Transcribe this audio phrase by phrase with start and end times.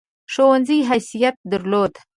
[0.33, 1.93] ښوونځي حیثیت درلود.